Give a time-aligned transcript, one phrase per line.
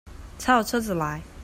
[0.39, 1.21] 才有車子來